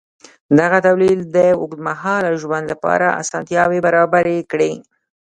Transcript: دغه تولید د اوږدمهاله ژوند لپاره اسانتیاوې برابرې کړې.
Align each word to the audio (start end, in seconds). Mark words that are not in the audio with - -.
دغه 0.59 0.77
تولید 0.87 1.19
د 1.35 1.37
اوږدمهاله 1.61 2.31
ژوند 2.41 2.65
لپاره 2.73 3.07
اسانتیاوې 3.21 3.79
برابرې 3.85 4.37
کړې. 4.51 4.71